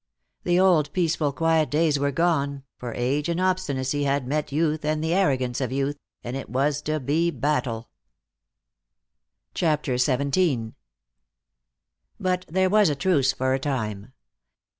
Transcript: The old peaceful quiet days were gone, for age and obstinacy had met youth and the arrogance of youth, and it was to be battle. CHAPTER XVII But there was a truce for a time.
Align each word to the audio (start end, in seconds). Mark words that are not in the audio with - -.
The 0.45 0.59
old 0.59 0.91
peaceful 0.93 1.31
quiet 1.31 1.69
days 1.69 1.99
were 1.99 2.09
gone, 2.09 2.63
for 2.79 2.91
age 2.95 3.29
and 3.29 3.39
obstinacy 3.39 4.03
had 4.05 4.25
met 4.27 4.51
youth 4.51 4.83
and 4.83 5.03
the 5.03 5.13
arrogance 5.13 5.61
of 5.61 5.71
youth, 5.71 5.99
and 6.23 6.35
it 6.35 6.49
was 6.49 6.81
to 6.89 6.99
be 6.99 7.29
battle. 7.29 7.87
CHAPTER 9.53 9.99
XVII 9.99 10.73
But 12.19 12.45
there 12.49 12.67
was 12.67 12.89
a 12.89 12.95
truce 12.95 13.31
for 13.31 13.53
a 13.53 13.59
time. 13.59 14.13